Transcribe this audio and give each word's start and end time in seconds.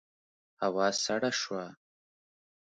هوا 0.61 0.87
سړه 1.03 1.31
شوه. 1.39 1.65